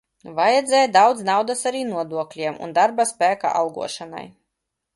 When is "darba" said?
2.81-3.07